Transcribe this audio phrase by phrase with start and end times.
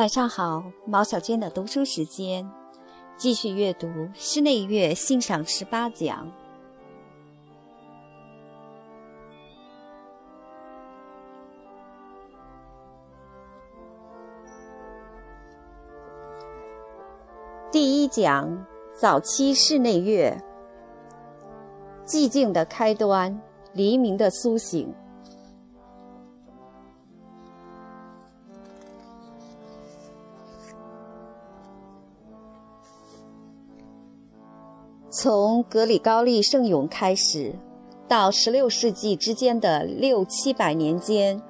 [0.00, 2.50] 晚上好，毛小娟的读书时间，
[3.18, 6.26] 继续阅读室内乐欣赏十八讲。
[17.70, 18.64] 第一讲：
[18.98, 20.34] 早期室内乐，
[22.06, 23.38] 寂静的开端，
[23.74, 24.94] 黎明的苏醒。
[35.22, 37.54] 从格里高利圣咏开始，
[38.08, 41.42] 到16世纪之间的六七百年间，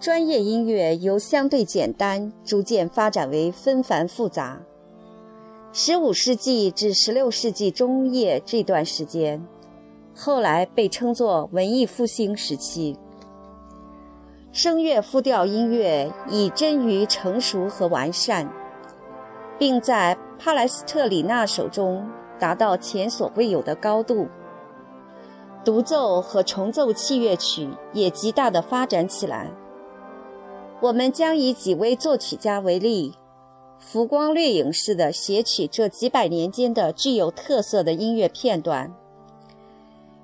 [0.00, 4.62] 专业音乐由相对简单逐渐发展为纷繁复杂。
[5.74, 9.46] 15世纪至16世纪中叶这段时间，
[10.16, 12.96] 后来被称作文艺复兴时期，
[14.52, 18.50] 声乐复调音乐已臻于成熟和完善，
[19.58, 22.08] 并在帕莱斯特里纳手中。
[22.38, 24.26] 达到前所未有的高度，
[25.64, 29.50] 独奏和重奏器乐曲也极大的发展起来。
[30.80, 33.14] 我们将以几位作曲家为例，
[33.78, 38.92] 浮光掠影似的写取这几百年间的具有特色的音乐片段。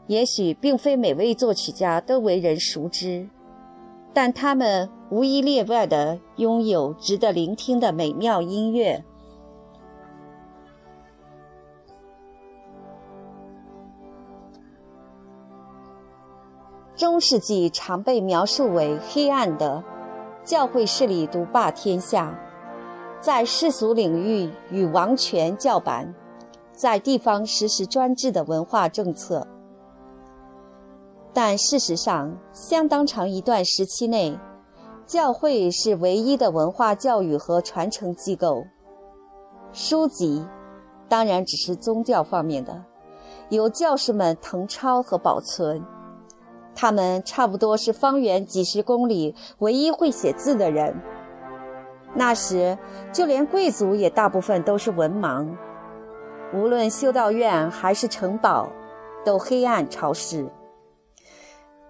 [0.08, 3.28] 也许并非每位作曲家都为人熟知，
[4.12, 9.04] 但他们无一例外地拥有值得聆听的美妙音乐。
[17.00, 19.82] 中世纪常被描述为黑暗的，
[20.44, 22.38] 教会势力独霸天下，
[23.22, 26.14] 在世俗领域与王权叫板，
[26.74, 29.48] 在地方实施专制的文化政策。
[31.32, 34.38] 但事实上，相当长一段时期内，
[35.06, 38.62] 教会是唯一的文化教育和传承机构。
[39.72, 40.44] 书籍，
[41.08, 42.84] 当然只是宗教方面的，
[43.48, 45.82] 由教士们誊抄和保存。
[46.74, 50.94] 他们差不多是方圆几十公里唯一会写字的人。
[52.14, 52.78] 那时，
[53.12, 55.48] 就连贵族也大部分都是文盲。
[56.52, 58.68] 无论修道院还是城堡，
[59.24, 60.50] 都黑暗潮湿。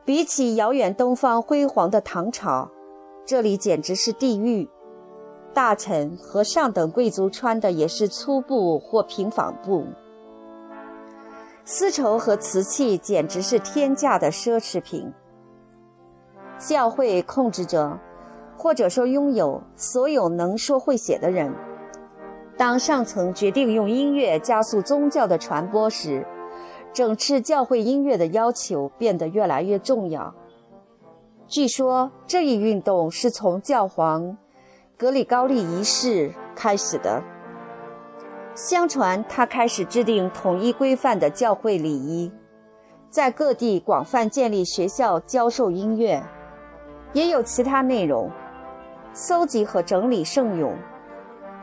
[0.05, 2.71] 比起遥远东方辉煌的唐朝，
[3.25, 4.69] 这里简直是地狱。
[5.55, 9.87] 大臣和上等贵族穿的也是粗布或平纺布。
[11.73, 15.09] 丝绸和瓷器简直是天价的奢侈品。
[16.59, 17.97] 教会控制着，
[18.59, 21.55] 或者说拥有所有能说会写的人。
[22.57, 26.27] 当上层决定用音乐加速宗教的传播时，
[26.93, 30.35] 整治教会音乐的要求变得越来越重要。
[31.47, 34.37] 据说这一运动是从教皇
[34.99, 37.23] 格里高利一世开始的。
[38.55, 42.31] 相传，他开始制定统一规范的教会礼仪，
[43.09, 46.23] 在各地广泛建立学校教授音乐，
[47.13, 48.29] 也有其他内容，
[49.15, 50.75] 搜集和整理圣咏，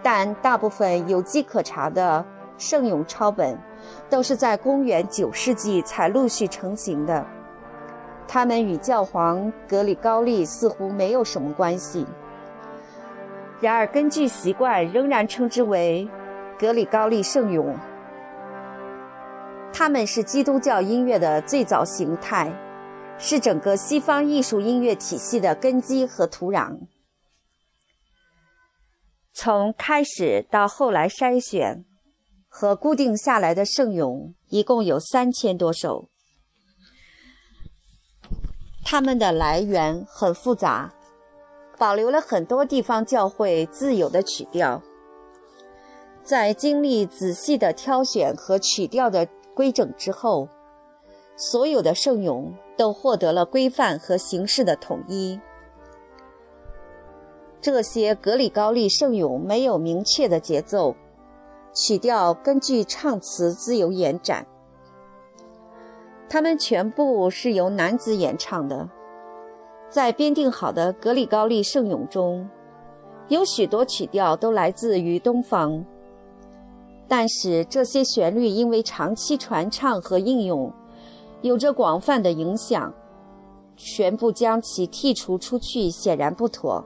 [0.01, 2.25] 但大部分有迹可查的
[2.57, 3.59] 圣咏抄本，
[4.09, 7.23] 都是在公元九世纪才陆续成型的，
[8.27, 12.07] 他们与教皇格里高利似乎没有什么关系。
[13.59, 16.07] 然而，根据习惯，仍然称之为。
[16.59, 17.77] 格里高利圣咏，
[19.71, 22.51] 他们是基督教音乐的最早形态，
[23.19, 26.79] 是整个西方艺术音乐体系的根基和土壤。
[29.33, 31.85] 从开始到后来筛选
[32.47, 36.09] 和固定下来的圣咏，一共有三千多首。
[38.83, 40.91] 它们的来源很复杂，
[41.77, 44.81] 保留了很多地方教会自有的曲调。
[46.27, 50.49] 在经历仔细的挑选和曲调的规整之后，
[51.37, 55.39] 所有的圣咏都获得了规范和形式的统一。
[57.61, 60.93] 这些格里高利圣咏没有明确的节奏，
[61.73, 64.45] 曲调根据唱词自由延展。
[66.27, 68.89] 它们全部是由男子演唱的。
[69.89, 72.49] 在编定好的格里高利圣咏中，
[73.29, 75.85] 有许多曲调都来自于东方。
[77.07, 80.71] 但是这些旋律因为长期传唱和应用，
[81.41, 82.93] 有着广泛的影响，
[83.75, 86.83] 全部将其剔除出去显然不妥。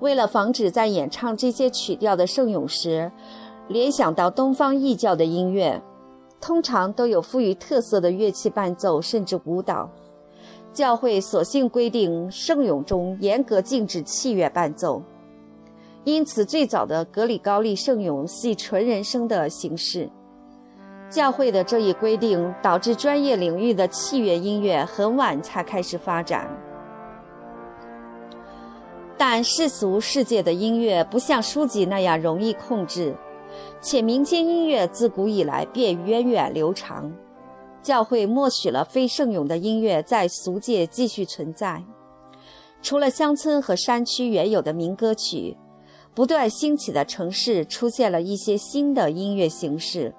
[0.00, 3.10] 为了防止在演唱这些曲调的圣咏时，
[3.66, 5.82] 联想到东方异教的音乐，
[6.40, 9.90] 通常都有富于特色的乐器伴奏甚至舞蹈，
[10.72, 15.02] 教会索性规定圣咏中严格禁止器乐伴奏，
[16.08, 20.08] 因此最早的格里高利圣咏系纯人声的形式。
[21.10, 26.48] 教会的这一规定导致专业领域的器乐音乐很晚才开始发展。
[29.18, 33.14] 但世俗世界的音乐不像书籍那样容易控制，
[33.82, 37.12] 且民间音乐自古以来便源远流长。
[37.82, 41.82] 教会默许了非圣咏的音乐在俗界继续存在。
[42.80, 45.56] 除了乡村和山区原有的民歌曲，
[46.18, 50.12] 不断兴起的城市出现了一些新的音乐形式。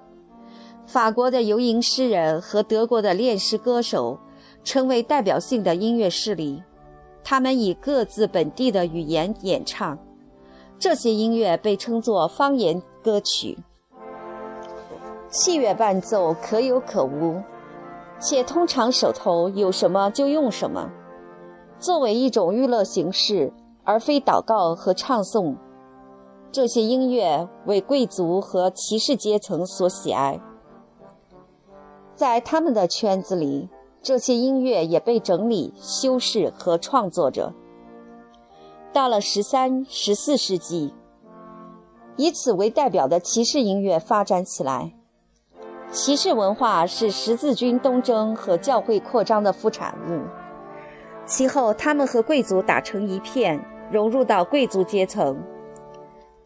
[0.86, 4.18] 法国的游吟诗人和德国的恋诗歌手
[4.64, 6.62] 成为代表性的音乐势力，
[7.22, 9.98] 他们以各自本地的语言演唱，
[10.78, 13.58] 这些音乐被称作方言歌曲。
[15.28, 17.42] 器乐伴奏可有可无，
[18.18, 20.90] 且通常手头有什么就用什么，
[21.78, 23.52] 作为一种娱乐形式，
[23.84, 25.54] 而非祷告和唱诵。
[26.52, 30.40] 这些音乐为贵族和骑士阶层所喜爱。
[32.14, 33.68] 在他们的圈子里，
[34.02, 37.54] 这些音乐也被整理、修饰和创作着。
[38.92, 40.92] 到了十三、十四世纪，
[42.16, 44.92] 以此为代表的骑士音乐发展起来。
[45.92, 50.20] 骑士文化是十字军东征和教会扩张的副产物。
[51.26, 55.40] 其后，他们和贵族打成一片，融入到贵族阶层，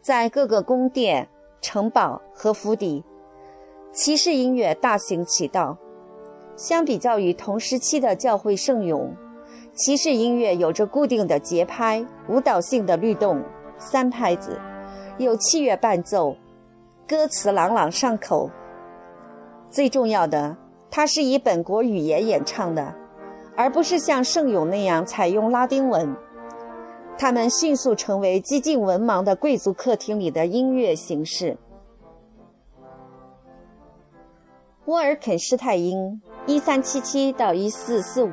[0.05, 1.27] 在各个宫殿、
[1.61, 3.03] 城堡和府邸。
[3.91, 5.75] 骑士音乐大行其道。
[6.55, 9.11] 相比较于同时期的教会圣咏，
[9.73, 13.41] 骑士音乐有着固定的节拍、舞蹈性的律动、
[13.79, 14.61] 三拍子，
[15.17, 16.35] 有器乐伴奏，
[17.07, 18.51] 歌词朗朗上口。
[19.71, 20.55] 最重要的，
[20.91, 22.93] 它是以本国语言演唱的，
[23.57, 26.15] 而不是像圣咏那样采用拉丁文。
[27.17, 31.57] 他们迅速成为激进文盲的贵族客厅里的音乐形式。
[34.85, 38.29] 沃尔肯施泰因（一三七七到一四四五），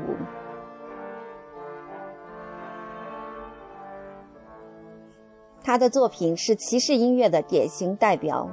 [5.63, 8.51] 他的作品是骑士音乐的典型代表。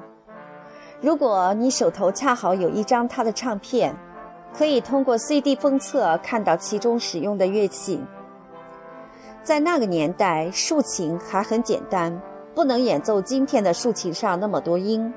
[1.02, 3.96] 如果你手头恰好有一张他的唱片，
[4.54, 8.00] 可以通过 CD 封册看到其中使用的乐器。
[9.44, 12.22] 在那个年代，竖琴还很简单，
[12.54, 15.12] 不能演奏今天的竖琴上那么多音。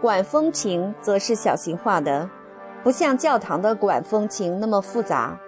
[0.00, 2.30] 管风琴则是小型化的，
[2.82, 5.38] 不像教堂的管风琴那么复杂。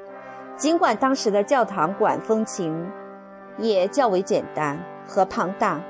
[0.57, 2.87] 尽管当时的教堂管风琴
[3.57, 5.81] 也较为简单和庞大，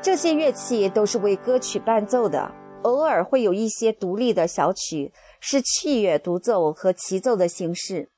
[0.00, 2.50] 这些乐器都是为歌曲伴奏的，
[2.82, 8.08] 偶尔会有一些独立的小曲，是器乐独奏和齐奏的形式，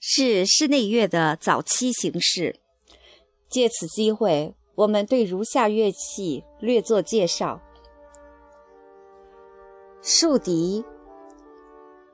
[0.00, 2.56] 是室内乐的早期形式。
[3.48, 7.60] 借此机会，我们对如下乐器略作介绍。
[10.02, 10.84] 竖笛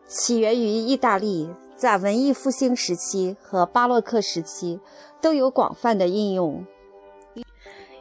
[0.07, 4.81] 起源于意大利，在文艺复兴时期和巴洛克时期
[5.21, 6.65] 都有广泛的应用。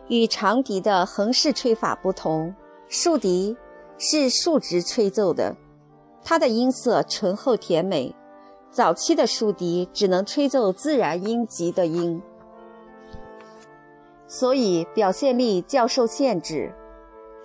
[0.07, 2.53] 与长笛的横式吹法不同，
[2.87, 3.55] 竖笛
[3.97, 5.55] 是竖直吹奏的，
[6.23, 8.13] 它的音色醇厚甜美。
[8.73, 12.19] 早期的竖笛只能吹奏自然音级的音，
[14.27, 16.73] 所以表现力较受限制，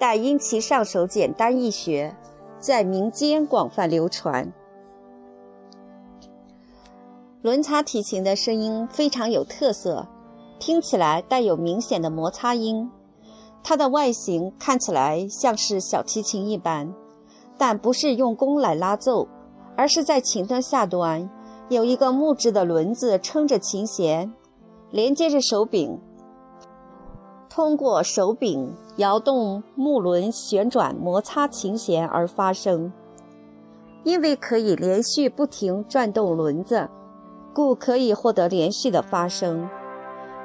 [0.00, 2.16] 但因其上手简单易学。
[2.60, 4.52] 在民间广泛流传。
[7.40, 10.08] 轮擦提琴的声音非常有特色，
[10.58, 12.90] 听起来带有明显的摩擦音。
[13.62, 16.92] 它的外形看起来像是小提琴一般，
[17.56, 19.28] 但不是用弓来拉奏，
[19.78, 21.30] 而是在琴的下端
[21.68, 24.34] 有一个木质的轮子撑着琴弦，
[24.90, 26.00] 连接着手柄。
[27.48, 32.92] 通过手柄摇动木轮旋转摩擦琴弦而发声，
[34.02, 36.88] 因为可以连续不停转动轮子，
[37.54, 39.68] 故可以获得连续的发声。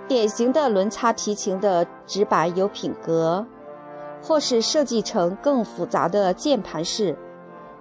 [0.07, 3.47] 典型的轮擦提琴的指板有品格，
[4.21, 7.17] 或是设计成更复杂的键盘式，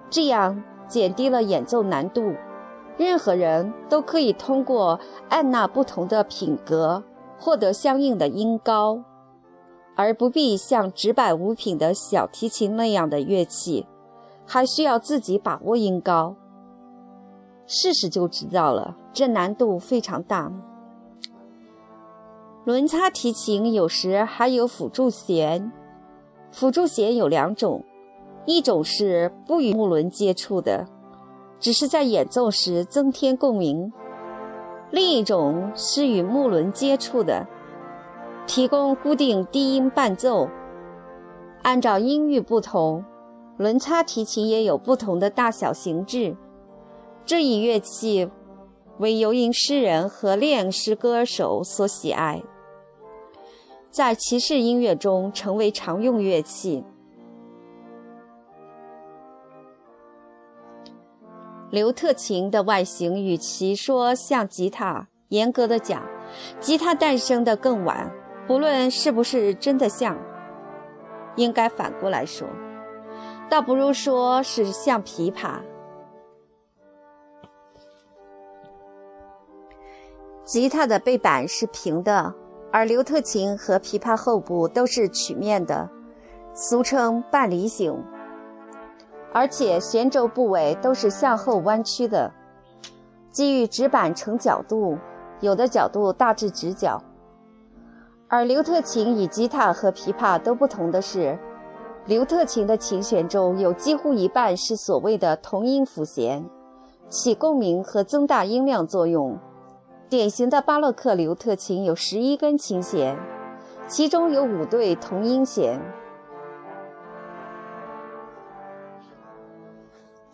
[0.09, 2.35] 这样减低了演奏难度。
[2.97, 7.03] 任何人都可以通过按捺不同的品格
[7.39, 9.03] 获得相应的音高。
[9.95, 13.87] 而不必像直板无品的小提琴那样的乐器，
[14.45, 16.35] 还需要自己把握音高。
[17.65, 20.51] 试试就知道了，这难度非常大。
[22.65, 25.71] 轮擦提琴有时还有辅助弦，
[26.51, 27.83] 辅助弦有两种，
[28.45, 30.85] 一种是不与木轮接触的，
[31.59, 33.91] 只是在演奏时增添共鸣；
[34.91, 37.47] 另一种是与木轮接触的，
[38.45, 40.49] 提供固定低音伴奏。
[41.61, 43.05] 按照音域不同，
[43.57, 46.35] 轮擦提琴也有不同的大小形制。
[47.25, 48.29] 这一乐器
[48.97, 52.43] 为游吟诗人和练诗歌手所喜爱，
[53.89, 56.83] 在骑士音乐中成为常用乐器。
[61.73, 66.03] 刘特琴的外形与其说像吉他，严格的讲，
[66.59, 68.13] 吉他诞生的更晚。
[68.45, 70.15] 不论是不是真的像，
[71.35, 72.47] 应该反过来说，
[73.49, 75.61] 倒不如说是像琵琶。
[80.43, 82.35] 吉他的背板是平的，
[82.71, 85.89] 而刘特琴和琵琶后部都是曲面的，
[86.53, 87.99] 俗称半梨形。
[89.33, 92.31] 而且弦轴部位都是向后弯曲的，
[93.31, 94.97] 基于指板呈角度，
[95.41, 97.01] 有的角度大致直角。
[98.27, 101.37] 而刘特琴与吉他和琵琶都不同的是，
[102.05, 106.47] 刘特琴的琴弦中有几乎一半是所谓的同音辅弦，
[107.09, 109.39] 起共鸣和增大音量作用。
[110.09, 113.17] 典型的巴洛克刘特琴有十一根琴弦，
[113.87, 115.79] 其中有五对同音弦。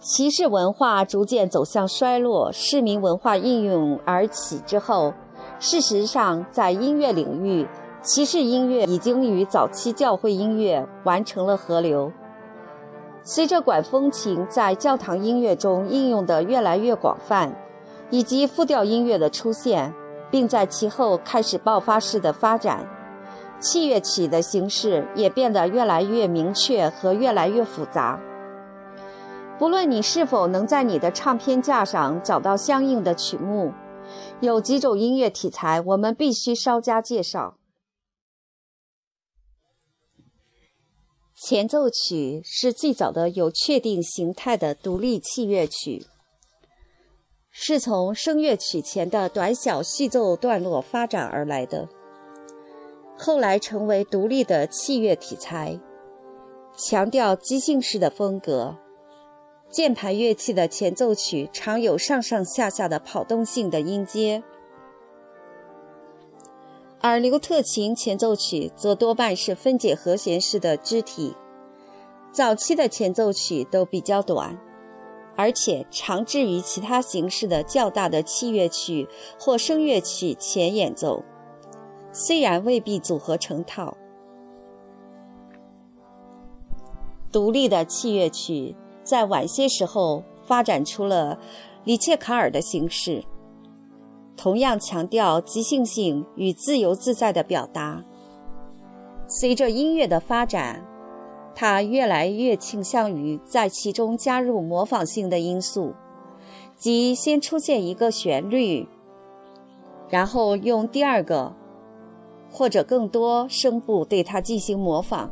[0.01, 5.13] 骑士文化逐渐走向衰落，市民文化应运而起之后，
[5.59, 7.67] 事实上，在音乐领域，
[8.01, 12.13] 骑士音乐已经与早期教会音乐完成了合流。
[13.23, 17.53] 随着管风琴在教堂音乐中应用的越来越广泛，
[18.09, 19.93] 以及复调音乐的出现，
[20.31, 22.87] 并在其后开始爆发式的发展，
[23.59, 28.17] 器乐曲的形式也变得越来越明确和越来越复杂。
[29.59, 33.73] 不论你是否能在你的唱片架上找到相应的曲目，
[34.39, 37.57] 有几种音乐题材我们必须稍加介绍。
[41.35, 46.05] 前奏曲是最早的有确定形态的独立器乐曲，
[47.51, 51.89] 是从声乐曲前的短小序奏段落发展而来的，
[53.17, 55.77] 后来成为独立的器乐题材，
[56.77, 58.77] 强调即兴式的风格。
[59.69, 64.41] 键盘乐器的前奏曲常有上上下下的跑动性的音阶，
[66.99, 71.35] 而刘特琴前奏曲则多半是分解和弦式的肢体。
[72.31, 74.57] 早期的前奏曲都比较短，
[75.35, 79.07] 而且常置于其他形式的较大的器乐曲
[79.39, 81.23] 或声乐曲前演奏，
[82.11, 83.95] 虽然未必组合成套。
[87.31, 88.75] 独立的器乐曲。
[89.09, 91.39] 在晚些时候发展出了
[91.83, 93.23] 里切卡尔的形式，
[94.37, 98.05] 同样强调即兴性与自由自在的表达。
[99.27, 100.85] 随着音乐的发展，
[101.55, 105.95] 他越来越倾向于在其中加入模仿性的因素，
[106.75, 108.87] 即先出现一个旋律，
[110.07, 111.55] 然后用第二个
[112.51, 115.31] 或者更多声部对它进行模仿。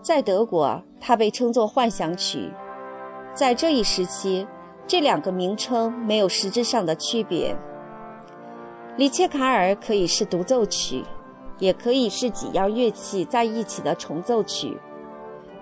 [0.00, 2.50] 在德国，它被称作幻想曲。
[3.32, 4.46] 在这一时期，
[4.86, 7.56] 这两个名称没有实质上的区别。
[8.96, 11.04] 里切卡尔可以是独奏曲，
[11.58, 14.76] 也可以是几样乐器在一起的重奏曲。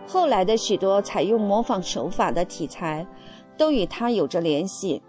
[0.07, 3.07] 后来的许多采用模仿手法的题材，
[3.57, 5.03] 都与它有着联系。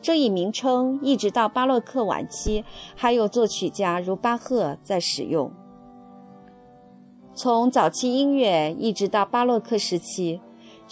[0.00, 2.64] 这一名称一直到巴洛克晚期，
[2.96, 5.52] 还有作曲家如巴赫在使用。
[7.34, 10.40] 从早期音乐一直到巴洛克时期。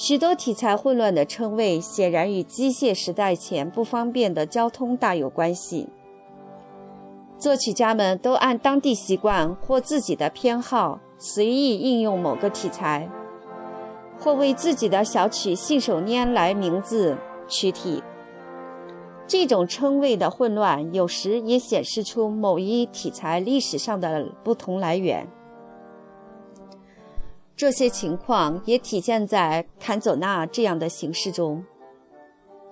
[0.03, 5.91] 许多题材混乱的称谓，显然与机械时代前不方便的交通大有关系。
[7.39, 13.11] 作曲家们都按当地习惯或自己的偏好，随意应用某个题材，
[14.19, 18.03] 或为自己的小曲信手拈来名字、曲体。
[19.27, 25.29] 这种称谓的混乱，有时也显示出某一体材历史上的不同来源。
[27.61, 31.63] 这些情况也体现在坎佐纳这样的形式中。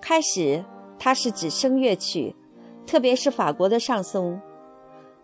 [0.00, 0.64] 开始，
[0.98, 2.34] 它是指声乐曲，
[2.86, 4.40] 特别是法国的上松，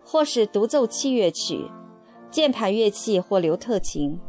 [0.03, 1.67] 或是独奏器乐曲，
[2.29, 4.21] 键盘乐器或刘特琴。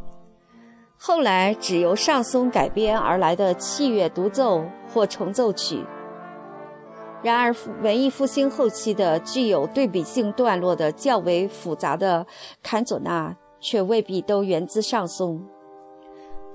[0.97, 5.85] 后来，只由上松改编而来的器乐独奏或重奏曲。
[7.23, 12.27] 然而，文艺复兴后期的具有对比性段落的较为复杂的
[12.63, 13.37] 坎佐纳。
[13.61, 15.43] 却未必都源自上松。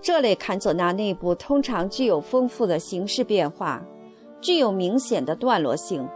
[0.02, 3.84] 这类坎佐纳内部通常具有丰富的形式变化，
[4.40, 6.08] 具有明显的段落性。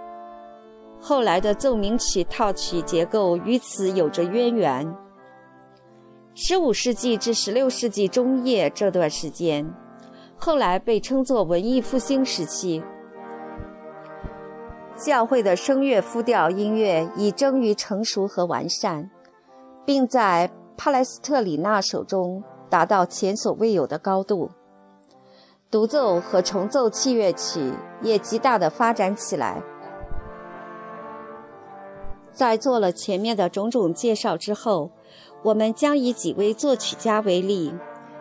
[0.99, 4.95] 后来的奏鸣曲套曲结构与此有着渊源。
[6.33, 9.71] 十五世纪至十六世纪中叶这段时间，
[10.35, 12.83] 后来被称作文艺复兴时期。
[14.97, 19.09] 教会的声乐复调音乐已臻于成熟和完善，
[19.85, 24.49] 并在帕莱斯特里纳手中达到前所未有的高度。
[25.71, 29.61] 独奏和重奏器乐曲也极大地发展起来。
[32.31, 34.91] 在做了前面的种种介绍之后，
[35.43, 37.73] 我们将以几位作曲家为例，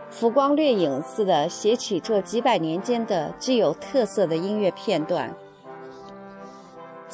[0.08, 5.34] 浮光掠影似的写取这几百年间的具有特色的音乐片段。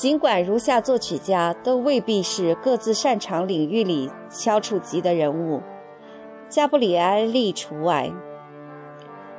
[0.01, 5.61] 尽管如下作曲家都未必是各自擅长领域里翘楚级的人物，
[6.49, 8.11] 加布里埃利除外，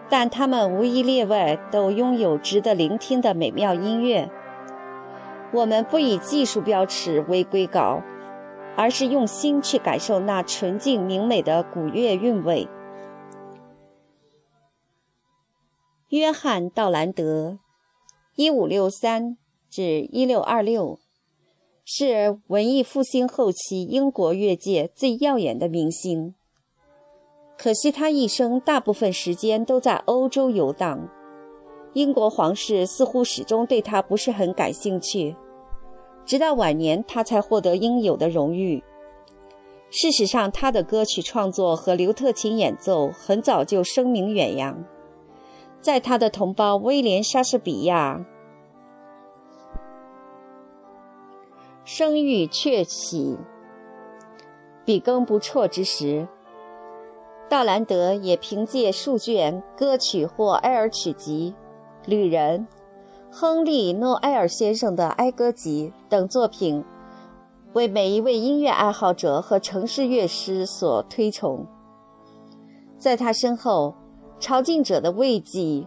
[0.08, 4.30] 但他们无一例外都拥有值得聆听的美妙音乐。
[5.52, 8.04] 我们不以技术标尺为归稿，
[8.78, 12.70] 而是用心去感受那纯净明美的古乐韵味。
[16.10, 17.58] 约翰·道兰德，
[18.36, 19.38] 一五六三。
[19.72, 21.00] 至一六二六，
[21.86, 26.36] 是文艺复兴后期英国乐界最耀眼的明星。
[27.58, 31.08] 可惜他一生大部分时间都在欧洲游荡，
[31.94, 35.38] 英国皇室似乎始终对他不是很感兴趣。
[36.26, 38.84] 直到晚年，他才获得应有的荣誉。
[39.90, 44.84] 事实上，他的歌曲创作和刘特琴演奏很早就声名远扬，
[45.80, 48.26] 在他的同胞威廉·莎士比亚。
[51.94, 53.38] 声誉鹊起，
[54.86, 56.26] 笔耕不辍之时，
[57.50, 61.54] 道兰德也凭借数卷歌曲或哀尔曲集、
[62.10, 62.66] 《旅人》、
[63.30, 66.82] 亨利·诺埃尔先生的哀歌集等作品，
[67.74, 71.68] 为每一位音乐爱好者和城市乐师所推崇。
[72.98, 73.94] 在他身后，
[74.40, 75.86] 朝觐者的慰藉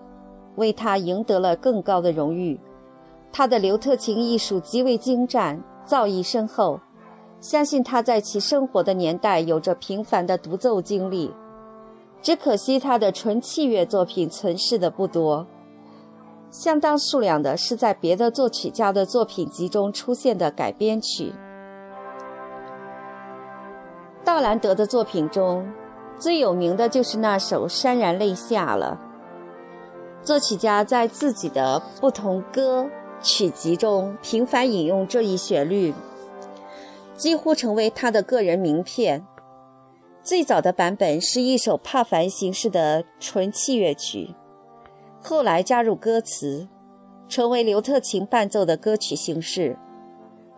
[0.57, 2.61] 为他赢得了更高的荣誉。
[3.33, 5.65] 他的刘特琴艺术极为精湛。
[5.85, 6.81] 造诣深厚，
[7.41, 11.35] 相信他在其生活的年代有着频繁的独奏经历。
[12.23, 15.47] 只可惜他的纯器乐作品存世的不多，
[16.51, 21.35] 相当数量的是在别的作曲家的作品集中出现的改编曲。
[24.25, 25.71] 道兰德的作品中
[26.19, 28.99] 最有名的就是那首《潸然泪下》了。
[30.23, 32.87] 作曲家在自己的不同歌。
[33.25, 35.95] 曲集中频繁引用这一旋律，
[37.17, 39.27] 几乎成为他的个人名片。
[40.23, 44.35] 最早的版本是一首帕凡形式的纯器乐曲，
[45.23, 46.69] 后来加入歌词，
[47.27, 49.79] 成为刘特琴伴奏的歌曲形式。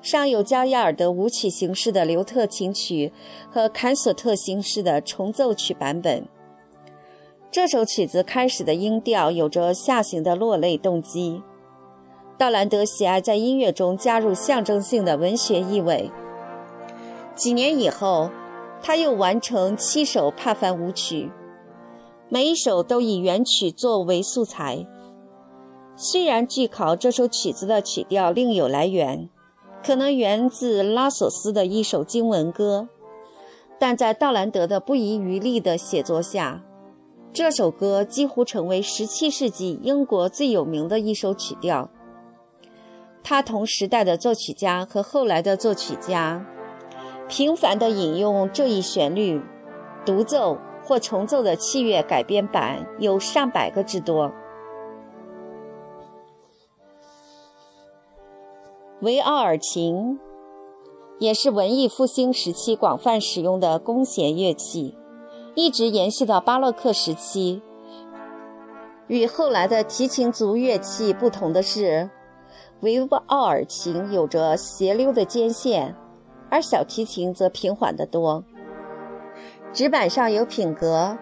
[0.02, 3.12] 尚有加亚尔德舞曲形式的刘特琴曲
[3.48, 6.26] 和坎索特形式的重奏曲版本。
[7.52, 11.40] 这首曲子开始的音调有着下行的落泪动机。
[12.38, 16.10] 道兰德喜爱在音乐中加入象征性的文学意味。
[17.34, 18.30] 几年以后，
[18.82, 21.30] 他又完成七首帕凡舞曲，
[22.28, 24.86] 每一首都以原曲作为素材。
[25.96, 29.30] 虽然据考这首曲子的曲调另有来源，
[29.82, 32.86] 可能源自拉索斯的一首经文歌，
[33.78, 36.62] 但在道兰德的不遗余力的写作下，
[37.32, 41.88] 这首歌几乎成为17世纪英国最有名的一首曲调。
[43.28, 46.46] 他同时代的作曲家和后来的作曲家，
[47.26, 49.42] 频繁地引用这一旋律，
[50.04, 54.32] 独奏或重奏的器乐改编版有上百个之多。
[59.00, 60.20] 维奥尔琴
[61.18, 64.96] 也是文艺复兴时期广泛使用的弓弦乐器，
[65.56, 67.60] 一直延续到巴洛克时期。
[69.08, 72.08] 与后来的提琴族乐器不同的是。
[72.80, 75.96] 维奥尔琴有着斜溜的肩线，
[76.50, 78.44] 而小提琴则平缓得多。
[79.72, 81.16] 指板上有品格，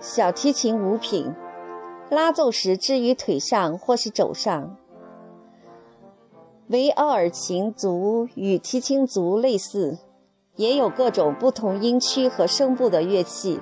[0.00, 1.32] 小提琴无品，
[2.10, 4.76] 拉奏时置于腿上或是肘上。
[6.68, 9.98] 维奥尔琴族与提琴族类似，
[10.56, 13.60] 也有各种不同音区和声部的乐器。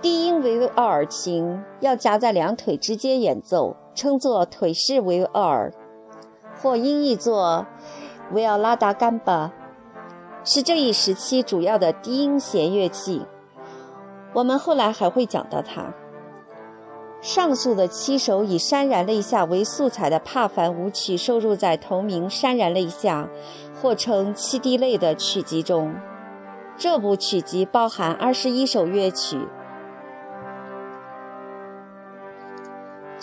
[0.00, 3.76] 低音维奥尔琴要夹在两腿之间演奏。
[3.94, 5.72] 称作腿式维奥尔，
[6.60, 7.66] 或音译作
[8.32, 9.52] 维奥拉达甘巴，
[10.44, 13.26] 是这一时期主要的低音弦乐器。
[14.32, 15.92] 我们后来还会讲到它。
[17.20, 23.28] 上述的七首以潸然泪下为素材的帕凡舞曲收入在同名《潸然泪下》
[23.80, 25.94] 或称《七滴泪》的曲集中。
[26.76, 29.38] 这部曲集包含二十一首乐曲，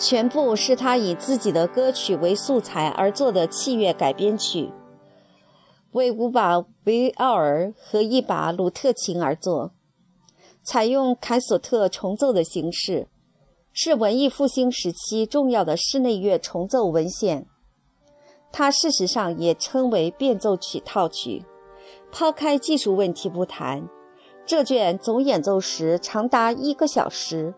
[0.00, 4.72] 全部是他以自己的歌曲为素材而作的器乐改编曲，
[5.92, 9.72] 为五把维奥尔和一把鲁特琴而作，
[10.62, 13.08] 采用凯索特重奏的形式。
[13.72, 17.46] 是文艺复兴时期重要的室内乐重奏文献，
[18.50, 21.44] 它事实上也称为变奏曲套曲。
[22.10, 23.86] 抛开技术问题不谈，
[24.46, 27.54] 这卷总演奏时长达一个小时。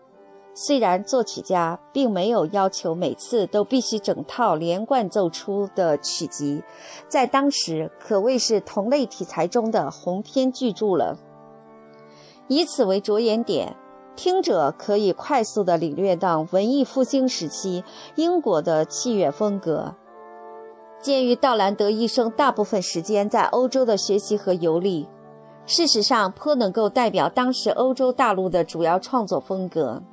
[0.53, 6.63] 虽然作曲家并没有要求每次都必须整套连贯奏出的曲集，
[7.07, 11.17] 在当时可谓是同类题材中的鸿篇巨著了。
[12.47, 13.75] 以此为着眼点。
[14.15, 19.95] 听者可以快速地领略到文艺复兴时期英国的器乐风格。
[21.01, 25.09] 鉴于道兰德一生大部分时间在欧洲的学习和游历，
[25.65, 30.03] 事实上颇能够代表当时欧洲大陆的主要创作风格。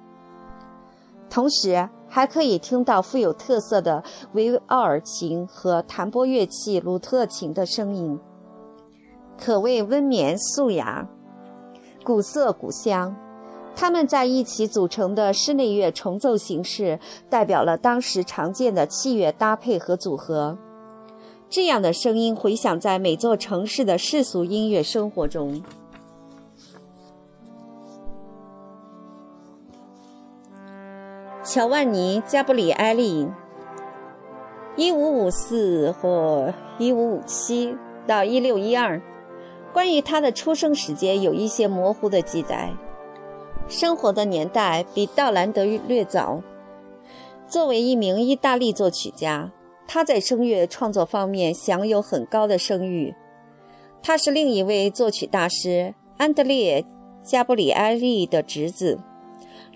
[1.30, 8.18] 同时，还可以听到富有特色的维奥尔琴和弹拨乐器鲁特琴的声音，
[9.38, 11.08] 可谓温绵素雅，
[12.04, 13.16] 古色古香。
[13.76, 16.98] 他们在一起组成的室内乐重奏形式，
[17.30, 20.58] 代表了当时常见的器乐搭配和组合。
[21.48, 25.62] 这样的声音回响在每座城市的世俗音乐生活中。
[31.42, 33.26] 乔万尼·加布里埃利
[34.76, 37.74] （一五五四或一五五七
[38.06, 39.00] 到一六一二），
[39.72, 42.74] 关于他的出生时间有一些模糊的记载。
[43.68, 46.42] 生活的年代比道兰德略早。
[47.48, 49.50] 作为一名意大利作曲家，
[49.88, 53.14] 他在声乐创作方面享有很高的声誉。
[54.02, 56.82] 他是另一位作曲大师安德烈·
[57.28, 58.98] 加布里埃利的侄子，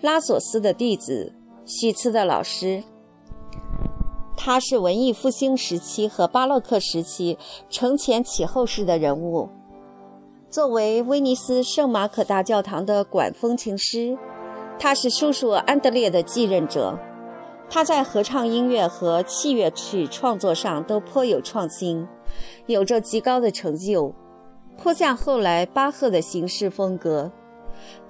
[0.03, 1.33] 拉索斯的弟子，
[1.64, 2.83] 许茨的老师。
[4.37, 7.38] 他是文艺复兴时期和巴洛克时期
[7.70, 9.48] 承前启后式的人物。
[10.50, 14.18] 作为威尼斯圣马可大教堂的管风琴师，
[14.79, 16.98] 他是叔叔安德烈的继任者。
[17.70, 22.07] 他在合唱音乐和器乐曲创作上都颇有创新，
[22.66, 24.14] 有着极高的成就，
[24.77, 27.33] 颇像后来巴赫的形式风格。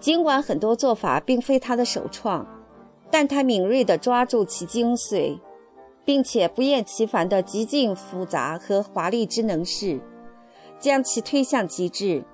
[0.01, 2.47] 尽管很多做法并非他的首创，
[3.11, 5.39] 但他敏锐地抓住其精髓，
[6.05, 10.01] 并且不厌其烦地极尽复杂和华丽之能事，
[10.79, 12.25] 将其推向极致。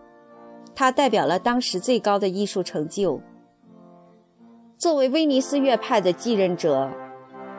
[0.74, 3.20] 他代表了当时最高的艺术成就。
[4.78, 6.90] 作为威尼斯乐派的继任者，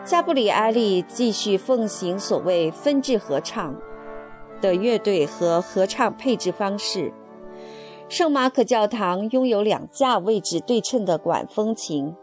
[0.04, 3.76] 加布里埃利继续奉行所谓分制合唱
[4.60, 7.14] 的乐队和合唱配置方式。
[8.10, 12.16] 圣马可教堂拥有两架位置对称的管风琴，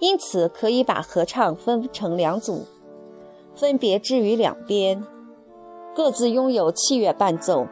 [0.00, 2.66] 因此可以把合唱分成两组，
[3.54, 5.04] 分别置于两边，
[5.94, 7.66] 各自拥有器乐伴奏。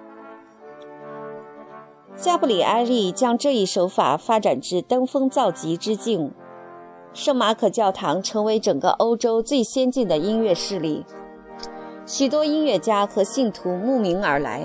[2.16, 6.32] 加布里埃利将这一手法发展至登峰造极之境，
[7.12, 11.04] 圣马可教堂成为整个欧洲最先进的音乐势力。
[12.06, 14.64] 许多音乐家和信徒慕名而来，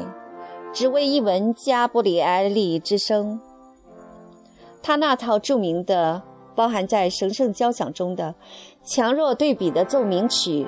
[0.71, 3.39] 只为一闻加布里埃利之声。
[4.81, 6.23] 他那套著名的、
[6.55, 8.35] 包含在神圣交响中的
[8.83, 10.67] 强弱对比的奏鸣曲。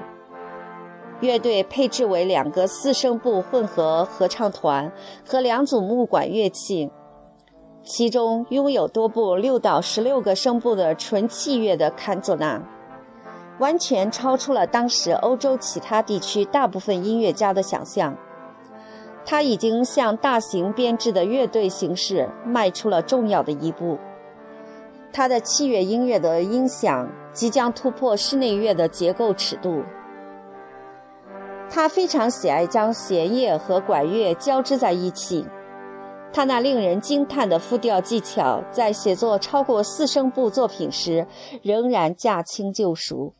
[1.20, 4.92] 乐队配置为两个四声部混合合唱团
[5.26, 6.92] 和两组木管乐器，
[7.82, 12.62] 其中拥有多部六到十六个声部的纯器乐的坎佐纳，
[13.60, 18.18] 完全超出了当时欧洲其他地区大部分音乐家的想象。
[19.26, 23.98] 他已经向大型编制的乐队形式迈出了重要的一步。
[25.14, 29.84] 他的器乐音乐的音响即将突破室内乐的结构尺度。
[31.70, 35.46] 他非常喜爱将弦乐和管乐交织在一起。
[36.34, 41.28] 他那令人惊叹的复调技巧，在写作超过四声部作品时
[41.62, 43.36] 仍然驾轻就熟。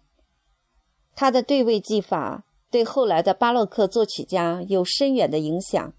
[1.16, 5.94] 他的对位技法对后来的巴洛克作曲家有深远的影响，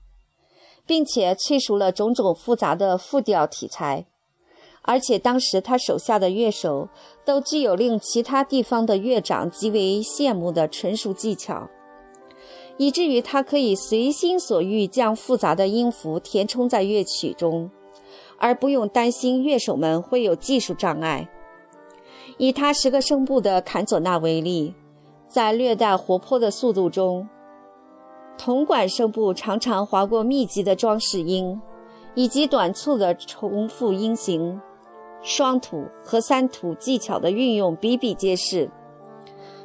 [0.86, 4.06] 并且催熟了种种复杂的复调题材。
[4.86, 6.88] 而且当时他手下的乐手
[7.24, 11.68] 都具有令其他地方的乐长极为羡慕的纯熟技巧。
[12.76, 17.70] 以至于他可以随心所欲将复杂的音符填充在乐曲中，
[18.36, 21.28] 而不用担心乐手们会有技术障碍。
[22.36, 24.74] 以他十个声部的坎佐纳为例，
[25.28, 27.28] 在略带活泼的速度中，
[28.36, 31.60] 铜管声部常常划过密集的装饰音，
[32.16, 34.60] 以及短促的重复音型，
[35.24, 38.70] 双吐和三吐技巧的运用比比皆是。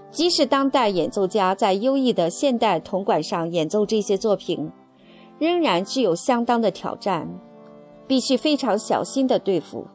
[0.10, 4.72] 即使当代演奏家在优异的现代铜管上演奏这些作品，
[5.38, 7.30] 仍然具有相当的挑战，
[8.08, 9.86] 必须非常小心地对付。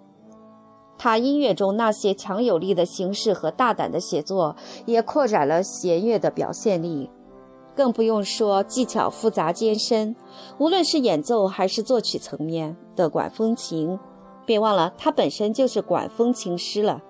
[0.96, 4.54] 他音乐中那些强有力的形式和大胆的写作，
[4.86, 7.10] 也扩展了弦乐的表现力。
[7.74, 10.14] 更不用说技巧复杂艰深，
[10.58, 13.98] 无论是演奏还是作曲层面的管风琴。
[14.46, 17.02] 别忘了，他本身就是管风琴师了。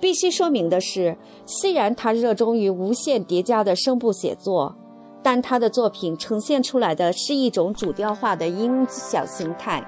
[0.00, 4.74] 必须说明的是，虽然他热衷于无限叠加的声部写作，
[5.22, 9.84] 但他的作品呈现出来的是一种主调化的音响形态。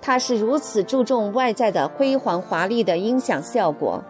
[0.00, 4.02] 他是如此注重外在的辉煌华丽的音响效果。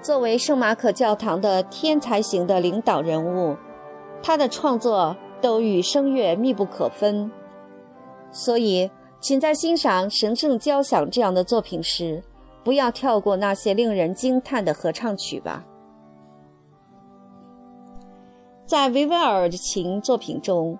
[0.00, 3.56] 作为圣马可教堂的天才型的领导人物，
[4.22, 7.32] 他的创作都与声乐密不可分。
[8.30, 12.22] 所以，请在欣赏神圣交响这样的作品时，
[12.62, 15.64] 不要跳过那些令人惊叹的合唱曲吧。
[18.64, 20.78] 在维维尔的琴作品中，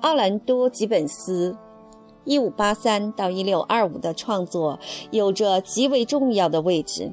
[0.00, 1.56] 奥兰多·吉本斯
[2.26, 4.78] （1583 到 1625） 的创作
[5.10, 7.12] 有着极为重要的位置。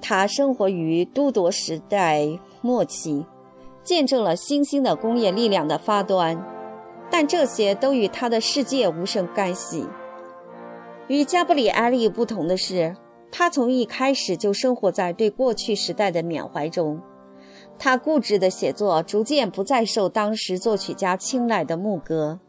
[0.00, 2.28] 他生活于都铎时代
[2.60, 3.24] 末期，
[3.84, 6.36] 见证了新兴的工业力量的发端，
[7.12, 9.86] 但这些都与他的世界无甚干系。
[11.08, 12.96] 与加布里埃利不同的是，
[13.30, 17.02] 他从一开始就生活在对过去时代的缅怀中。
[17.78, 22.40] 他固执的写作逐渐不再受当时作曲家青睐的牧歌。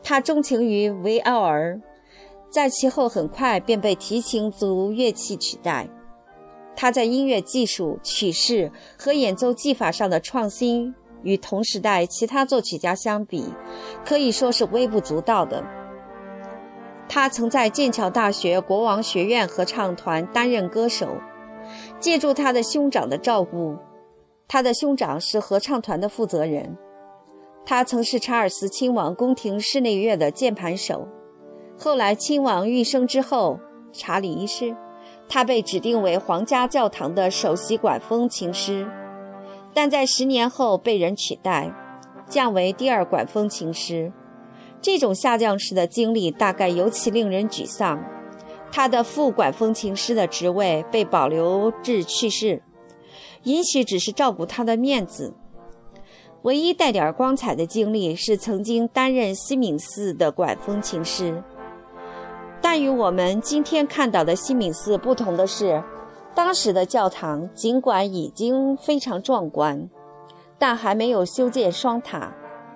[0.00, 1.80] 他钟情于维奥尔，
[2.48, 5.88] 在其后很快便被提琴族乐器取代。
[6.76, 13.52] 他在音乐技术、曲式和演奏技法上的创新，与同时代其他作曲家相比，
[14.04, 15.64] 可以说是微不足道的。
[17.08, 21.16] 他曾在剑桥大学国王学院合唱团担任歌手，
[21.98, 23.76] 借助他的兄长的照顾，
[24.46, 26.76] 他的兄长是合唱团的负责人。
[27.64, 31.06] 他曾是查尔斯亲王宫廷室内乐的键盘手。
[31.78, 33.60] 后来亲王遇生之后，
[33.92, 34.74] 查理一世，
[35.28, 38.86] 他被指定为皇家教堂的首席管风琴师，
[39.74, 41.72] 但在十年后被人取代，
[42.28, 44.12] 降为第二管风琴师。
[44.80, 48.02] 这种下降式的经历大概尤其令人沮丧。
[48.70, 52.62] 他的副管风琴师的职位被保留至去世，
[53.42, 55.34] 也许只是照顾他的面子。
[56.42, 61.42] 唯一带点光彩的经历是曾经担任西敏寺的管风琴师。
[62.60, 65.82] 但与我们今天看到的西敏寺不同的是，
[66.38, 69.90] 当时的教堂尽管已经非常壮观，
[70.56, 72.32] 但还没有修建双塔。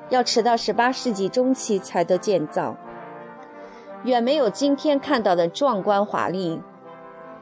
[0.09, 2.77] 要迟到十八世纪中期才得建造，
[4.03, 6.61] 远没有今天看到的壮观华丽。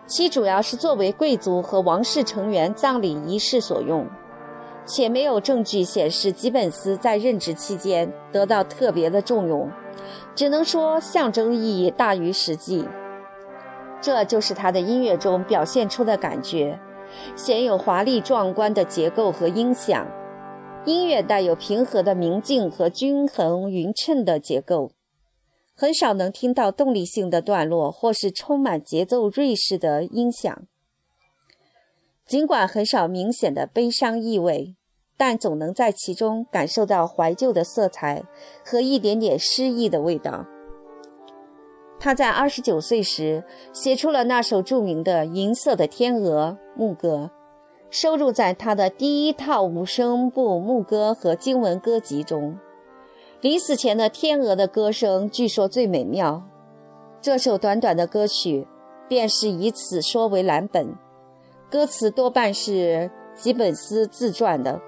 [0.06, 4.06] 其主要是作为贵族和王室成员葬礼仪式所用，
[4.84, 9.70] 且没有证据显示吉本斯在任职期间得到特别的重用，
[10.34, 12.86] 只能说象征意义大于实际。
[14.00, 16.78] 这就是他的音乐中表现出的感觉，
[17.36, 20.06] 鲜有华丽壮观的结构和音响。
[20.86, 24.92] 音乐带有平和的明净和均衡匀称的结构，
[25.76, 30.66] 很少能听到动力性的段落或是充满节奏锐势的音响。
[32.26, 34.74] 尽管很少明显的悲伤意味，
[35.18, 38.24] 但总能在其中感受到怀旧的色彩
[38.64, 40.46] 和一点点诗意的味道。
[42.00, 47.30] 他在二十九岁时写出了那首著名的《银色的天鹅》牧歌。
[47.90, 52.56] 收录在他的第一套五声部牧歌和经文歌集中。
[53.40, 56.42] 临死前的天鹅的歌声据说最美妙。
[57.20, 58.66] 这首短短的歌曲，
[59.08, 60.94] 便是以此说为蓝本，
[61.68, 64.80] 歌词多半是吉本斯自传的。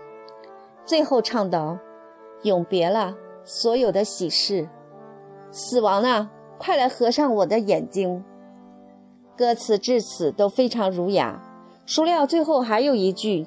[0.86, 1.78] 最后唱道
[2.42, 4.68] ：“永别了，所有的喜事，
[5.50, 6.30] 死亡啊，
[6.64, 8.22] 快来合上我的眼睛。”
[9.36, 11.42] 歌词至此都非常儒雅。
[11.84, 13.46] 孰料最后还有一句：“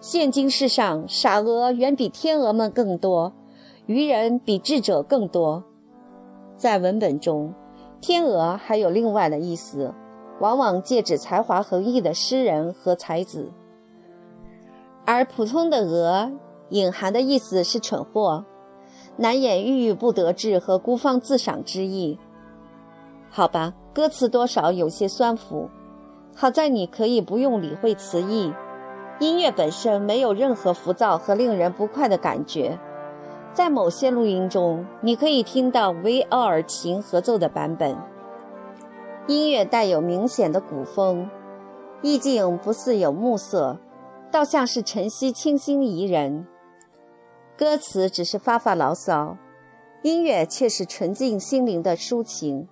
[0.00, 3.32] 现今世上傻鹅远比天鹅们更多，
[3.86, 5.64] 愚人比智者更多。”
[6.58, 7.54] 在文本中，
[8.02, 9.94] 天鹅还有另外的意思，
[10.40, 13.46] 往往借指才华横溢的诗人和才子；
[15.06, 16.30] 而普通的鹅，
[16.68, 18.44] 隐含的意思是蠢货。
[19.16, 22.18] 难掩郁郁不得志和孤芳自赏之意。
[23.32, 25.70] 好吧，歌词多少有些酸腐，
[26.34, 28.52] 好在你可以不用理会词义，
[29.20, 32.76] 音乐本身没有任何浮躁和令人不快的感觉。
[33.52, 37.96] 在某些录音中，你可以听到维奥尔琴合奏的版本。
[39.28, 41.30] 音乐带有明显的古风，
[42.02, 43.78] 意境不似有暮色，
[44.32, 46.48] 倒像是晨曦清新宜人。
[47.56, 49.36] 歌词只是发发牢骚，
[50.02, 52.66] 音乐却是纯净心灵的抒情。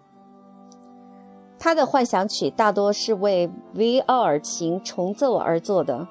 [1.59, 6.07] 他的幻想曲大多是为维奥尔琴重奏而作的，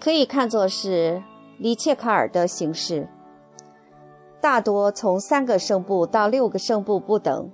[0.00, 1.22] 可以看作是
[1.58, 3.08] 里切卡尔的形式。
[4.40, 7.50] 大多从三个声部到六个声部不等，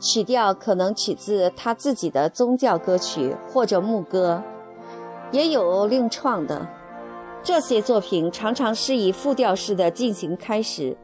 [0.00, 4.42] 曲调可能取自他自己的宗教歌曲或者牧歌，
[5.32, 6.66] 也有另创的。
[7.42, 10.96] 这些作品常常是以复调式的进行开始，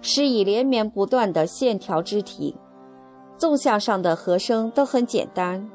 [0.00, 2.56] 是以连绵不断的线条肢体，
[3.38, 5.70] 纵向上的和声都很简单，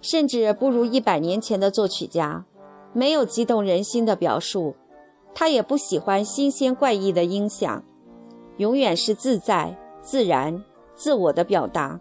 [0.00, 2.44] 甚至不如一百年前的作曲家，
[2.94, 4.74] 没有激动人心的表述。
[5.34, 7.84] 他也不喜欢新鲜怪异的音响。
[8.56, 10.62] 永远是自在、自然、
[10.94, 12.00] 自我的表达，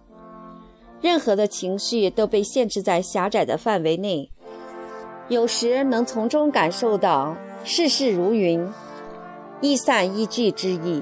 [1.02, 4.30] 任何的情绪都被限制在狭窄的范围内，
[5.30, 8.72] 有时能从中感受到世事如云，
[9.62, 11.02] 易散易聚之意。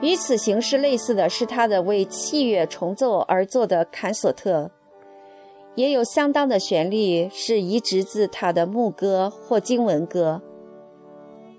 [0.00, 4.70] 与此形式类似的是他的为器乐重奏而作的坎索特，
[5.74, 10.40] 也有相当的旋律是移植自他的牧歌或经文歌，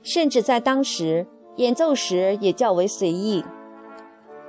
[0.04, 1.28] 甚至在当时。
[1.58, 3.44] 演奏时也较为随意，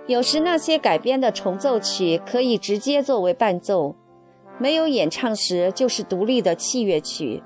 [0.06, 3.96] 有时那些改编的重奏曲可以直接作为伴奏，
[4.56, 7.42] 没有演唱时就是独立的器乐曲。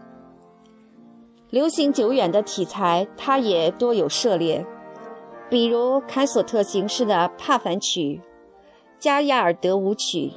[1.48, 4.64] 流行久远的题材，他也多有涉猎，
[5.48, 8.20] 比如坎索特形式的帕凡曲、
[8.98, 10.32] 加亚尔德舞曲。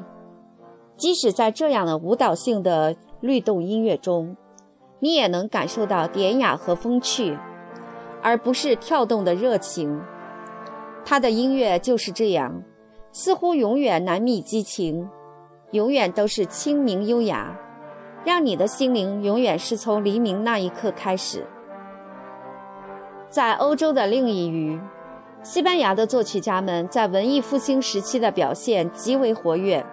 [0.95, 4.35] 即使在这样的舞蹈性的律动音乐中，
[4.99, 7.37] 你也能感受到典雅和风趣。
[8.21, 10.01] 而不是跳动的热情，
[11.05, 12.61] 他的音乐就是这样，
[13.13, 15.09] 似乎永远难觅激情，
[15.71, 17.57] 永远都是清明优雅，
[18.25, 21.47] 让你的心灵永远是从黎明那一刻开始。
[23.29, 24.77] 在欧洲的另一隅，
[25.41, 29.83] 西班牙的作曲家们在文艺复兴时期的表现极为活跃。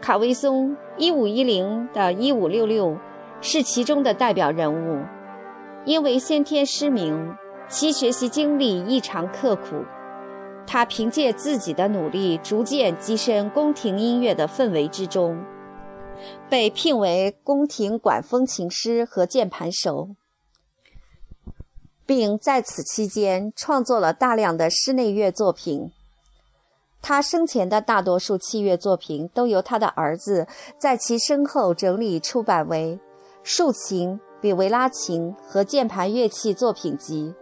[0.00, 2.96] 卡维松（一五一零的一五六六）
[3.42, 5.02] 是其中的代表人物。
[5.84, 7.34] 因为先天失明，
[7.68, 9.84] 其学习经历异常刻苦。
[10.64, 15.44] 他凭借自己的努力，逐渐跻身宫廷音乐的氛围之中，
[16.48, 20.10] 被聘为宫廷管风琴师和键盘手，
[22.14, 25.90] 并在此期间创作了大量的室内乐作品。
[27.00, 30.46] 他生前的大多数器乐作品都由他的儿子
[30.78, 33.00] 在其身后整理出版为
[33.42, 34.20] 竖琴。
[34.42, 37.32] 比维拉琴和键盘乐器作品集，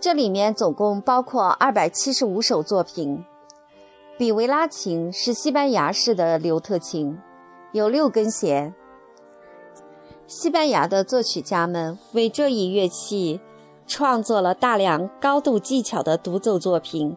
[0.00, 3.22] 这里面总共包括二百七十五首作品。
[4.16, 7.18] 比维拉琴是西班牙式的刘特琴，
[7.72, 8.74] 有六根弦。
[10.26, 13.38] 西班牙的作曲家们为这一乐器
[13.86, 17.16] 创作了大量高度技巧的独奏作品，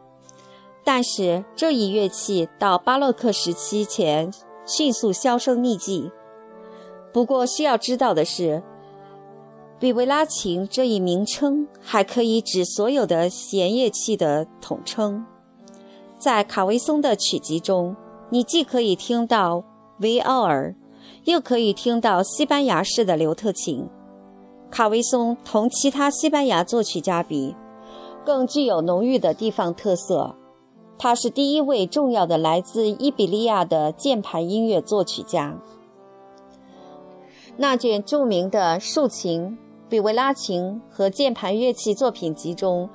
[0.84, 4.32] 但是这一乐器到巴洛克时期前
[4.66, 6.12] 迅速销声匿迹。
[7.12, 8.64] 不过需要知道的是。
[9.80, 15.24] 比维拉琴这一名称还可以指所有的弦乐器的统称。
[16.18, 17.96] 在卡维松的曲集中，
[18.32, 19.64] 你既可以听到
[20.00, 20.74] 维奥尔，
[21.26, 23.88] 又可以听到西班牙式的刘特琴。
[24.70, 27.56] 卡维松同其他西班牙作曲家比，
[28.26, 30.36] 更具有浓郁的地方特色。
[30.98, 35.58] 他是第一位重要的来自伊比利亚的键盘音乐作曲家。
[37.58, 39.58] 那卷著名的竖琴。
[39.90, 42.90] 比维拉琴和键盘乐器作品集中，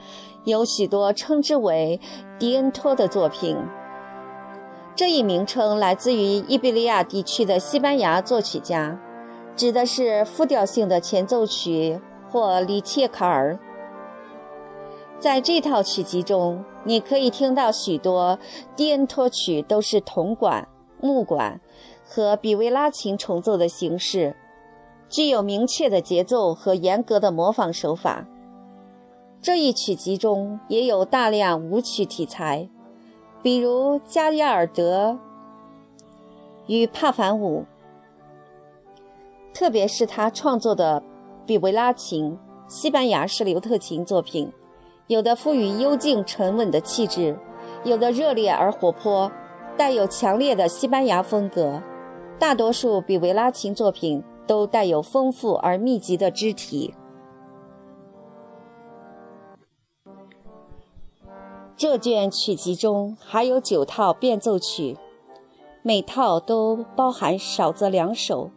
[0.44, 1.98] 有许多称之为
[2.38, 3.56] 迪恩托的作品。
[4.94, 9.00] 这一名称来自于伊比利亚地区的西班牙作曲家，
[9.56, 13.58] 指的是复调性的前奏曲或里切卡尔。
[15.18, 18.38] 在这套曲集中，你可以听到许多
[18.74, 20.66] 迪恩托曲都是铜管、
[21.00, 21.60] 木管
[22.04, 24.34] 和比维拉琴重奏的形式。
[25.08, 28.26] 具有明确的节奏和严格的模仿手法。
[29.42, 32.68] 这一曲集中也有大量舞曲题材，
[33.42, 35.18] 比如加亚尔德
[36.66, 37.66] 与帕凡舞，
[39.54, 41.02] 特别是他创作的
[41.46, 44.50] 比维拉琴、西班牙式刘特琴作品，
[45.06, 47.38] 有的赋予幽静沉稳的气质，
[47.84, 49.30] 有的热烈而活泼，
[49.76, 51.82] 带有强烈的西班牙风格。
[52.38, 56.94] 大多数比维拉琴作品都带有丰富而密集的肢体。
[61.76, 64.96] 这卷曲集中还有九套变奏曲，
[65.82, 68.50] 每套都包含少则两首，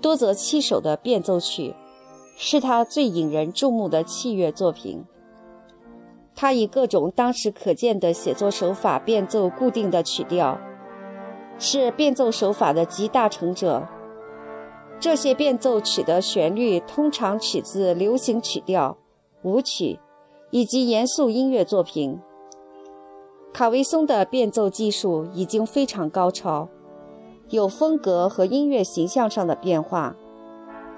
[0.00, 1.74] 多则七首的变奏曲，
[2.36, 5.04] 是他最引人注目的器乐作品。
[6.34, 10.58] 他以各种当时可见的写作手法变奏固定的曲调，
[11.58, 13.88] 是变奏手法的集大成者。
[15.00, 18.96] 这些变奏曲的旋律通常取自流行曲调、
[19.42, 19.98] 舞曲
[20.50, 22.20] 以及严肃音乐作品。
[23.52, 26.68] 卡维松的变奏技术已经非常高超，
[27.50, 30.14] 有风格和音乐形象上的变化，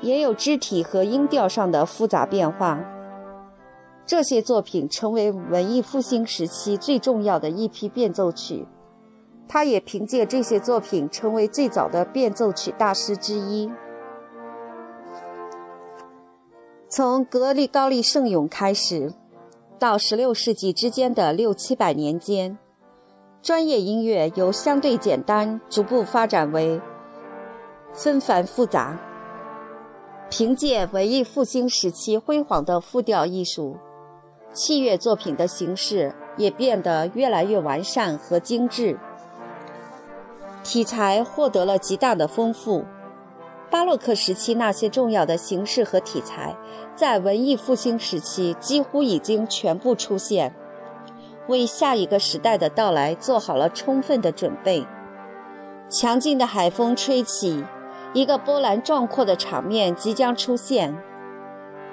[0.01, 2.85] 也有肢体和音调上的复杂变化。
[4.05, 8.67] 这些作品成为文艺复兴时期最重要的一批变奏曲，
[9.47, 13.71] 他也凭借这些作品成为最早的变奏曲大师之一。
[16.89, 19.13] 从格里高利圣咏开始。
[19.79, 22.59] 到16世纪之间的六七百年间，
[23.43, 26.79] 专业音乐由相对简单逐步发展为
[27.95, 28.99] 纷繁复杂。
[30.29, 33.79] 凭借文艺复兴时期辉煌的复调艺术，
[34.53, 38.99] 器乐作品的形式也变得越来越完善和精致，
[40.63, 42.85] 题材获得了极大的丰富。
[43.71, 46.55] 巴洛克时期那些重要的形式和题材，
[46.95, 50.55] 在文艺复兴时期几乎已经全部出现，
[51.51, 54.87] 为下一个时代的到来做好了充分的准备。
[55.91, 57.65] 强劲的海风吹起，
[58.15, 60.97] 一个波澜壮阔的场面即将出现。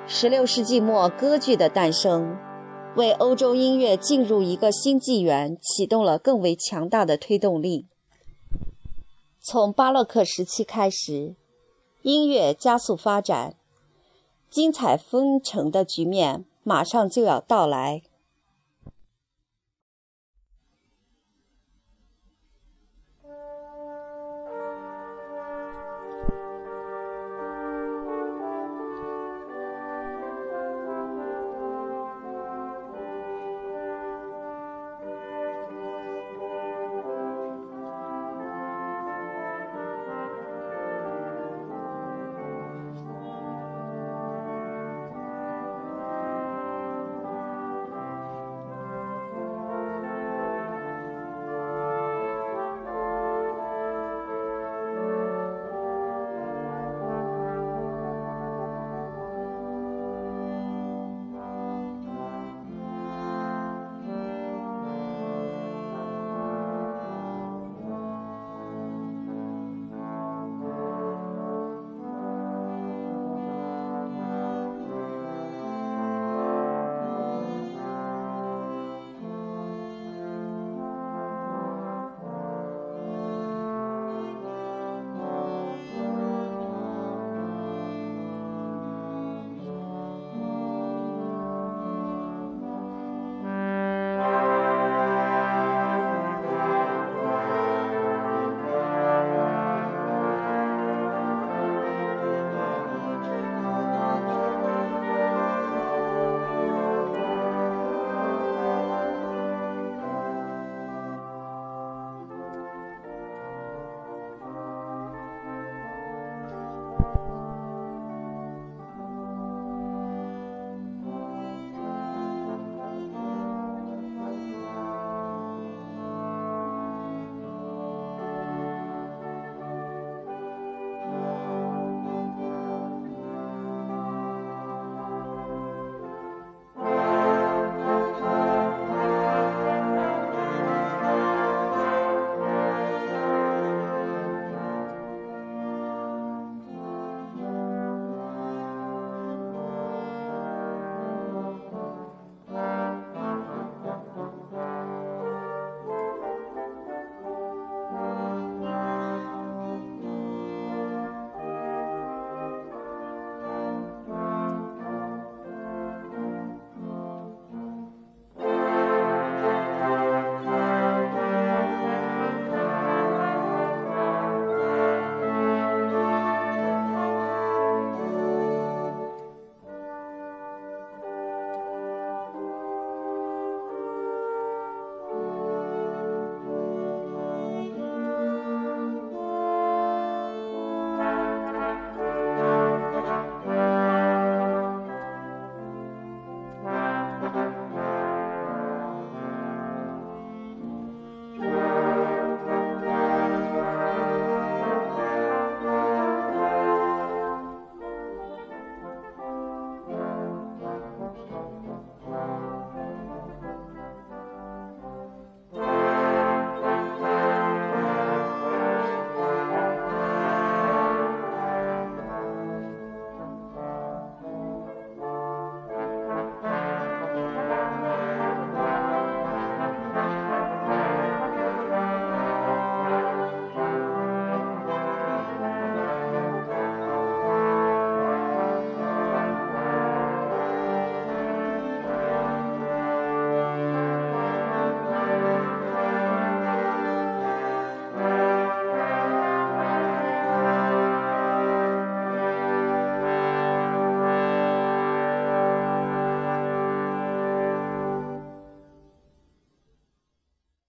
[0.07, 2.37] 16世纪末，歌剧的诞生，
[2.95, 7.87] 为欧洲音乐进入一个新纪元启动了更为强大的推动力。
[9.41, 11.35] 从巴洛克时期开始。
[12.03, 13.55] 音乐加速发展，
[14.49, 18.01] 精彩纷呈的局面马上就要到来。